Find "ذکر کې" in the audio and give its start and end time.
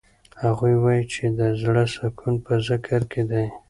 2.67-3.23